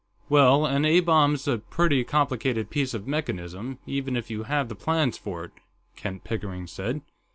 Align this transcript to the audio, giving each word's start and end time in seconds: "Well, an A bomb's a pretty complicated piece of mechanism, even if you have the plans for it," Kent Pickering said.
"Well, 0.29 0.65
an 0.65 0.83
A 0.83 0.99
bomb's 1.01 1.47
a 1.47 1.59
pretty 1.59 2.03
complicated 2.03 2.71
piece 2.71 2.95
of 2.95 3.05
mechanism, 3.05 3.77
even 3.85 4.17
if 4.17 4.31
you 4.31 4.45
have 4.45 4.67
the 4.67 4.73
plans 4.73 5.15
for 5.15 5.43
it," 5.43 5.51
Kent 5.95 6.23
Pickering 6.23 6.65
said. 6.65 7.01